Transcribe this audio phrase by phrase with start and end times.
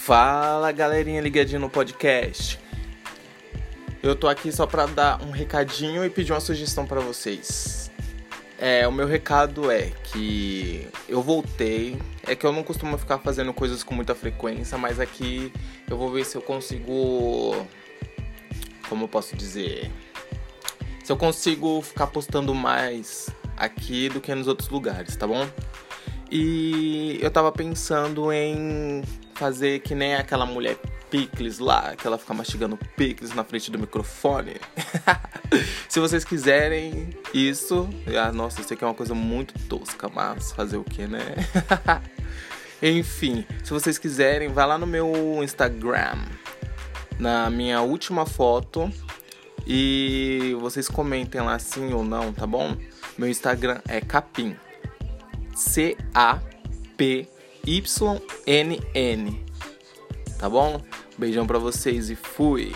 [0.00, 2.58] Fala galerinha ligadinho no podcast.
[4.02, 7.90] Eu tô aqui só pra dar um recadinho e pedir uma sugestão para vocês.
[8.58, 11.98] É, o meu recado é que eu voltei.
[12.26, 15.52] É que eu não costumo ficar fazendo coisas com muita frequência, mas aqui
[15.88, 17.66] eu vou ver se eu consigo.
[18.88, 19.90] Como eu posso dizer?
[21.04, 25.46] Se eu consigo ficar postando mais aqui do que nos outros lugares, tá bom?
[26.30, 29.02] E eu tava pensando em
[29.40, 30.76] fazer que nem aquela mulher
[31.10, 34.56] picles lá, que ela fica mastigando picles na frente do microfone.
[35.88, 37.88] Se vocês quiserem isso,
[38.22, 41.36] ah, nossa, sei que é uma coisa muito tosca, mas fazer o que, né?
[42.82, 45.12] Enfim, se vocês quiserem, vá lá no meu
[45.42, 46.18] Instagram,
[47.18, 48.90] na minha última foto,
[49.66, 52.76] e vocês comentem lá sim ou não, tá bom?
[53.18, 54.56] Meu Instagram é capim.
[57.64, 59.44] C-A-P-Y-N-N.
[60.38, 60.80] Tá bom?
[61.18, 62.72] Beijão pra vocês e fui!